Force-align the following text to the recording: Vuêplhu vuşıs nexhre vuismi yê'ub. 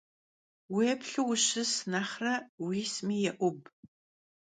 Vuêplhu 0.73 1.21
vuşıs 1.27 1.73
nexhre 1.91 2.33
vuismi 2.61 3.17
yê'ub. 3.23 3.59